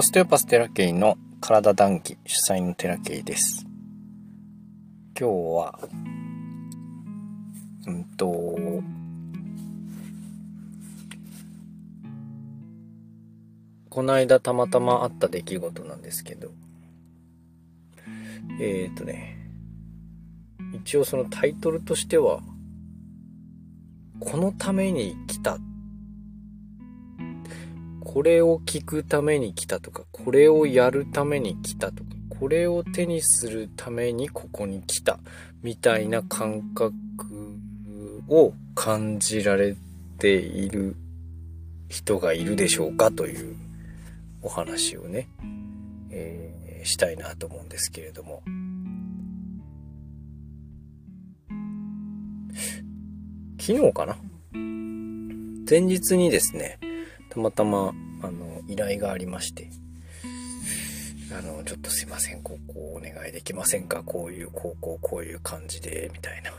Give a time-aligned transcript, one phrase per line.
[0.00, 3.66] オステオパステラケイの体談義主催のテラケイです。
[5.14, 5.78] 今日は、
[7.86, 8.26] うんと、
[13.90, 16.50] この間たまたまあった出来事なんですけど、
[18.58, 19.36] えっ、ー、とね、
[20.82, 22.40] 一応そのタイトルとしては、
[24.18, 25.58] このために来た。
[28.12, 35.20] これを聞くために来たとか、これをやるために来たとか、これを手にするためにここに来た。
[35.62, 36.92] みたいな感覚
[38.28, 39.76] を感じられ
[40.18, 40.96] ている
[41.88, 43.54] 人がいるでしょうかという
[44.42, 45.28] お話をね、
[46.10, 48.42] えー、したいなと思うんですけれども。
[53.60, 54.16] 昨日かな？
[55.70, 56.80] 前日にですね、
[57.30, 59.70] たまたま、あの、依頼がありまして、
[61.32, 64.02] あの、ちょっとすいません、ここお願いできませんか？
[64.04, 66.52] こういう、こう、こう、こういう感じで、みたいな。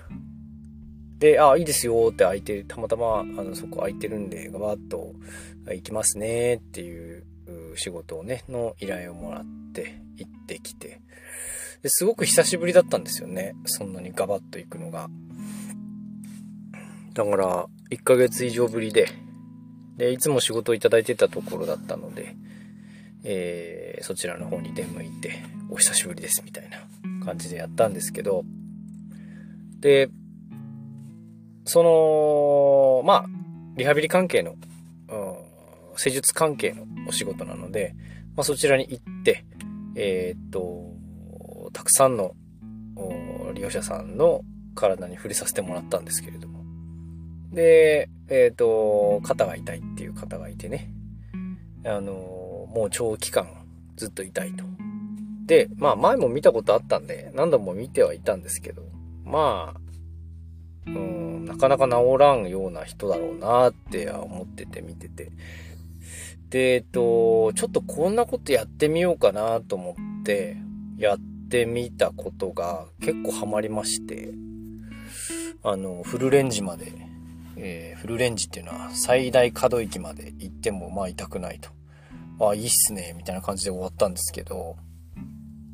[1.19, 5.13] で、あ、いいですよって空いてる、たまたま、あの、そこ空いてるんで、ガバッと
[5.67, 7.25] 行きますねっていう
[7.75, 11.01] 仕事をね、の依頼をもらって、行ってきて。
[11.83, 13.55] ですごく久しぶりだったんですよね。
[13.65, 15.09] そんなにガバッと行くのが。
[17.13, 19.07] だから、1ヶ月以上ぶりで、
[20.01, 22.35] で、いつも仕事をいただいてたところだったので、
[23.23, 26.79] えー、そちらの方に出向いて、お久しぶりです、みたいな
[27.23, 28.43] 感じでやったんですけど、
[29.79, 30.09] で、
[31.65, 33.25] その、まあ、
[33.77, 34.55] リハビリ関係の、
[35.09, 35.35] うん、
[35.97, 37.93] 施術関係のお仕事なので、
[38.35, 39.45] まあ、そちらに行って、
[39.95, 40.95] えー、っと、
[41.73, 42.33] たくさんの
[43.53, 44.41] 利用者さんの
[44.73, 46.60] 体に触れさせてもらったんですけれども、
[47.51, 50.91] で、えっ、ー、と、肩が痛いっていう方がいてね、
[51.85, 52.13] あの、
[52.73, 53.47] もう長期間
[53.97, 54.63] ずっと痛いと。
[55.45, 58.83] で、まあ前も見たことあったんで、何度も見てはいたんですけど、
[59.25, 59.79] まあ、
[60.87, 65.31] うん、なかなか治らんような人だろうなって思ってて見てて。
[66.49, 70.57] で、えっと、ちょっとこんなことやってみようかなと思って、
[70.97, 71.19] やっ
[71.49, 74.33] てみたことが結構ハマりまして、
[75.63, 77.10] あの、フルレンジまで
[77.63, 81.69] えー、フルレンジっていうのは最大可動域まで行ってもまあ痛くないと。
[82.43, 84.77] あ、いいっすね、みたいな感じで終わったんですけど、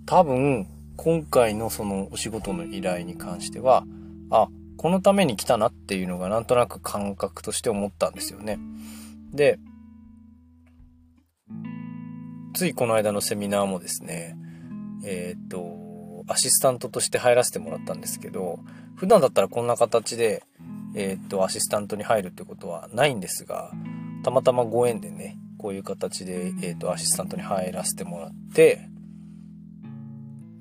[0.05, 3.85] 多分、今回のそのお仕事の依頼に関しては、
[4.29, 8.59] あ、このために来たなっていうのがなんとなく感覚として思ったんですよね。
[9.31, 9.57] で、
[12.53, 14.35] ついこの間のセミナーもですね、
[15.05, 18.59] えっ、と、アシスタントとして入らせてもらったんですけど、
[18.95, 20.43] 普段だったらこんな形で、
[20.97, 23.71] えっ、と、アシスタントに入るってことはないんですが、
[24.23, 28.89] たまたまご縁でね、こういう形で、えっ、と、アシスタントに入らせてもらって、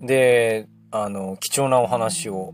[0.00, 2.52] で、あの、貴重なお話を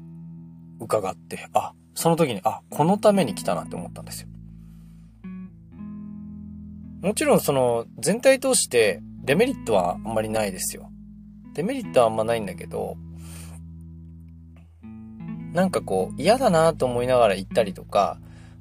[0.80, 4.28] 伺って、あ、その時に、あ、このために来たなって思ったんですよ。
[7.02, 10.88] もちろんその全体通してデメリットはあんまりないですよ。
[11.52, 12.96] デメリットはあんまないんだけど、
[15.52, 18.18] なんかこう嫌だなと思いながら行ったりとか、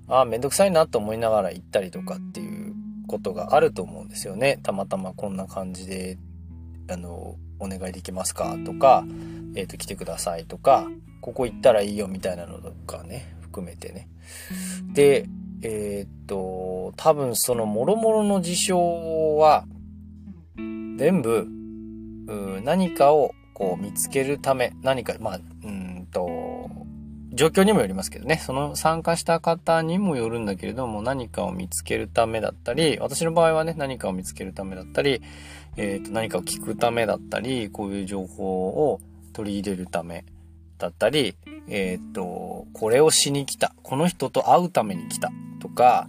[0.08, 2.74] ああ、めんどくさいなと思いながら行ったりとかっていう
[3.08, 4.60] ことがあると思うんですよね。
[4.62, 6.18] たまたまこんな感じで、
[6.90, 8.58] あの、お願いできますか？
[8.66, 9.06] とか、
[9.56, 10.88] えっ、ー、と、来てくださいとか、
[11.22, 14.10] ここ行ったらいいよみたいなのとかね、含めてね。
[14.94, 15.28] で、
[15.62, 19.66] えっ、ー、と、多分その諸々の事象は、
[20.98, 21.48] 全部、
[22.64, 25.91] 何かをこう見つけるため、何か、まあ、うん、
[27.42, 35.24] 状況にもよりますけどね、その参加した方にもよるんだけれども、何かを見つけるためだったり、私の場合はね、何かを見つけるためだったり、
[35.76, 39.02] えっ、ー、と、何かを聞くためだったり、こういう情報を
[39.34, 40.24] 取り入れるため
[40.78, 41.36] だったり、
[41.68, 46.08] えっ、ー、と、これをしに来た、この人と会うために来たとか、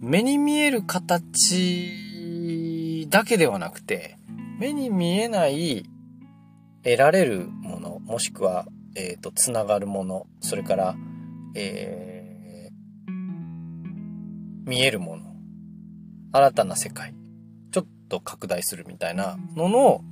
[0.00, 1.86] 目に見える形
[3.08, 4.16] だけではなくて、
[4.58, 5.84] 目に見えない
[6.82, 10.94] 得られるもの、もしくはえっ、ー、と、つながるもの、それから、
[11.54, 13.10] えー、
[14.68, 15.34] 見えるもの、
[16.32, 17.14] 新たな世界、
[17.70, 20.04] ちょっと拡大するみたいなのの、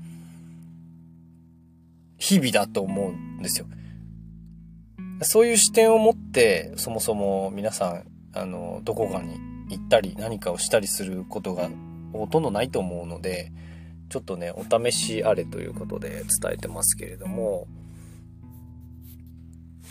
[2.18, 3.66] 日々だと思うんですよ。
[5.22, 8.04] そういう視点を持って、そもそも皆さん、
[8.34, 9.38] あの、どこかに
[9.70, 11.68] 行ったり何かをしたりすることが
[12.12, 13.52] ほとんどないと思うので、
[14.08, 17.66] ちょっとね、お試しあれということで伝えてますけれども、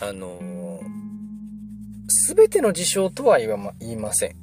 [0.00, 0.38] あの
[2.08, 4.36] す、べての事象とは言わま、言いません。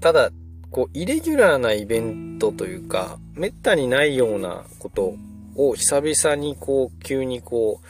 [0.00, 0.30] ただ、
[0.70, 5.14] こう、イレギュラーなイベントというか、めったにないようなこと
[5.54, 7.80] を久々にこう、急にこ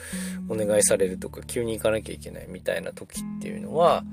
[0.49, 4.03] う、お願いされるとか、急に行かなきゃいけないみたいな時っていうのは、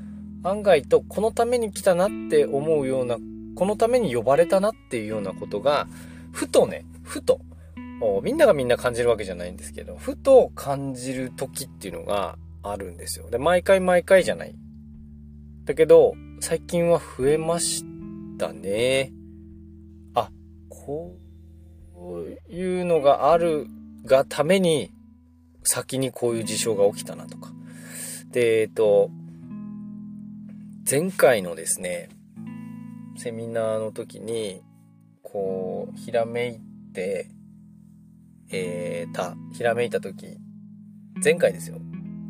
[0.43, 3.19] 案外とこのために来たなって思うような、
[3.55, 5.87] このために呼ばれたなっていうようなことが、
[6.33, 7.41] ふとね、ふと、
[8.23, 13.31] みんながみんな感じるわけじゃないんですけど、ふと感じる時っていうのがあるんですよ。
[13.31, 14.55] で、毎回毎回じゃない。
[15.65, 17.85] だけど、最近は増えまし
[18.39, 19.13] たね。
[20.15, 20.31] あ、
[20.69, 21.17] こ
[21.97, 23.67] ういうのがある
[24.05, 24.91] がために、
[25.63, 27.53] 先にこういう事象が起きたなとか。
[28.31, 29.11] で、えっと、
[30.89, 32.09] 前回のですね、
[33.17, 34.63] セミナーの時に、
[35.23, 36.61] こう、ひらめい
[36.93, 37.31] て、
[38.51, 40.39] えー、た、ひらめいた時、
[41.23, 41.79] 前回ですよ。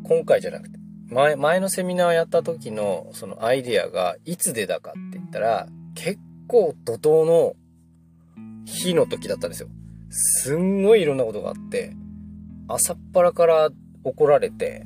[0.07, 0.77] 今回じゃなくて、
[1.09, 7.55] 前、前のセミナーやった時のそのアイデアがいつでだかって言ったら、結構怒涛の
[8.65, 9.69] 日の時だったんですよ。
[10.09, 11.95] すんごいいろんなことがあって、
[12.67, 13.69] 朝っぱらから
[14.03, 14.85] 怒られて、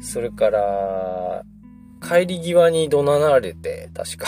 [0.00, 1.44] それから、
[2.00, 4.26] 帰り際に怒鳴られて、確か。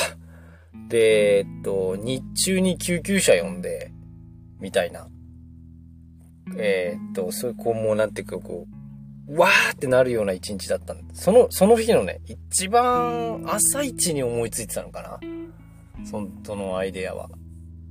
[0.88, 3.92] で、えっと、日中に救急車呼んで、
[4.60, 5.08] みたいな。
[6.56, 8.79] えー、っと、そういう、こう、もうなんていうか、こう、
[9.36, 15.20] わーってなるような一日だったんその、その日のね、一番朝一に思いついてたのかな
[16.04, 17.28] そそのアイデアは。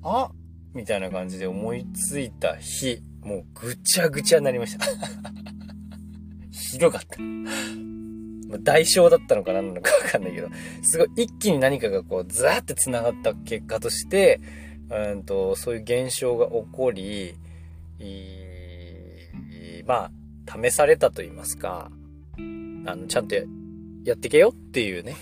[0.04, 0.32] あ
[0.74, 4.86] みたいな感じで思いついた日、もうぐちゃぐちゃになりました。
[6.52, 7.18] ひどかった。
[8.62, 10.50] 代償だったのか何なのかわかんないけど、
[10.82, 14.42] すごい一気に何かがこう、ずーって繋がった結果として、
[14.90, 17.36] うんと、そういう現象が起こり、
[19.86, 20.12] まあ、
[20.50, 21.92] 試されたと言いますか、
[22.38, 25.16] あの、ちゃんとやってけよっていうね、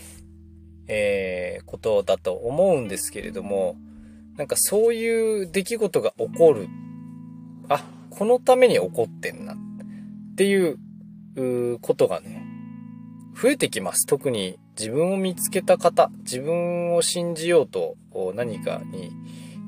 [0.88, 3.76] えー、ことだと思うんですけれども、
[4.38, 6.68] なんかそういう出来事が起こる。
[7.70, 9.54] あ、このために起こってんな。
[9.54, 9.58] っ
[10.36, 10.78] ていう
[11.42, 12.44] うことがね、
[13.40, 14.06] 増えてきます。
[14.06, 17.96] 特に自分を見つけた方、自分を信じようと
[18.36, 19.12] 何かに、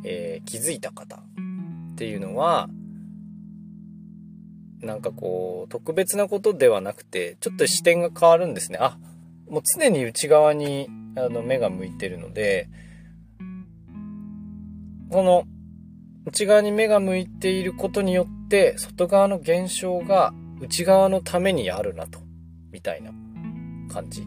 [0.03, 2.69] えー、気づいた方っていうのは、
[4.81, 8.77] なんかこう、特別なことではなくて、ちょっと視点が変わるんですね。
[8.81, 8.97] あ、
[9.49, 12.69] もう常に内側にあの目が向いてるので、
[15.09, 15.45] この
[16.25, 22.19] 内側に目が向いていることによって、外側の現象が内側のためにあるなと、
[22.71, 23.11] みたいな
[23.91, 24.23] 感じ。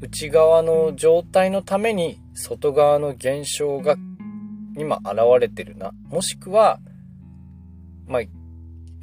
[0.00, 3.96] 内側の状態のために外側の現象が
[4.76, 5.92] 今現れてるな。
[6.08, 6.80] もしくは、
[8.06, 8.22] まあ、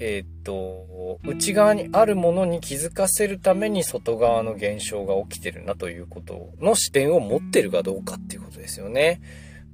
[0.06, 9.22] えっ、と、内側にあるものに気づかせるために外側の現象が起きてるなということの視点を持ってるかどうかっていうことですよね。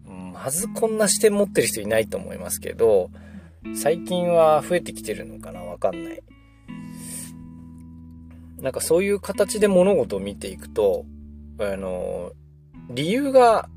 [0.06, 3.10] まずこんな視点持ってる人いないと思いますけど、
[3.76, 6.22] 最近は増えてきてるのかなわかんない。
[8.62, 11.06] なんかそういう形で物事を見ていくと、
[11.60, 12.34] あの、
[12.92, 13.68] 理由が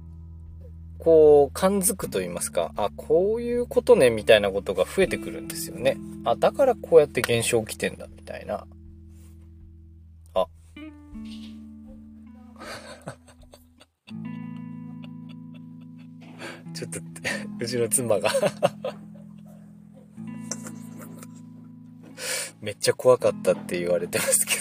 [1.03, 5.97] こう、感づくと言いますか、あ、こういうことね、みたいなことが増えてくるんですよね。
[6.25, 8.65] あ、だからこうやって現象起きてんだ、みたいな。
[10.35, 10.47] あ。
[16.73, 17.01] ちょっと、
[17.59, 18.31] うちの妻が
[22.61, 24.55] めっちゃ怖かったって言われてますけ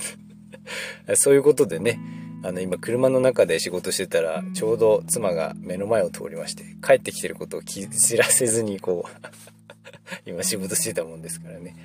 [1.05, 1.99] どそういうことでね、
[2.43, 9.27] あの、今車の中で仕事してたら、ちょうど妻が目の前を通りまして、帰ってきてることを知らせずに、こう
[10.29, 11.75] 今仕事してたもんですからね。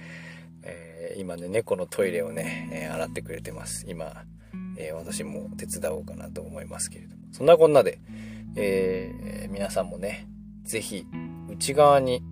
[0.63, 3.85] えー、今ね、猫のトイレをね、えー、洗ってくれてます。
[3.87, 4.25] 今、
[4.79, 7.23] えー、私も手伝おうかなと思いますけれども。
[7.33, 7.99] そんなこんなで、
[8.57, 10.27] え皆さんもね、
[10.65, 11.07] 是非
[11.51, 12.23] 内側に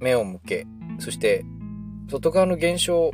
[0.00, 0.66] 目を向け、
[0.98, 1.44] そして、
[2.08, 3.10] 外側の現象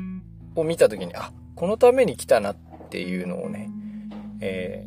[0.55, 2.57] を見た時に、あ、このために来たなっ
[2.95, 3.69] っていうのをね、
[4.41, 4.87] え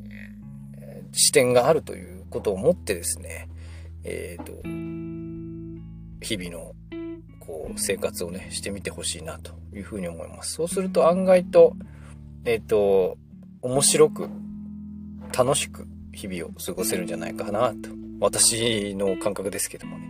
[1.11, 3.49] ー、視点があるということを持ってですね、
[4.05, 4.53] えっ、ー、と、
[6.25, 6.73] 日々の
[7.45, 10.53] こう生活をね、してみてほしいなというふうに思います。
[10.53, 11.75] そうすると案外と、
[12.45, 13.17] えっ、ー、と、
[13.61, 14.29] 面白く、
[15.37, 17.89] 楽しく日々を過ごせるんじゃないかなと、
[18.21, 20.07] 私の感覚ですけどもね、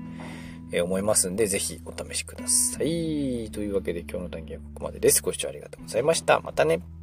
[0.71, 3.49] えー、思いますんで、ぜひお試しください。
[3.51, 5.23] というわけで今日の談義はここまでです。
[5.23, 6.39] ご視聴ありがとうございました。
[6.41, 6.96] またね。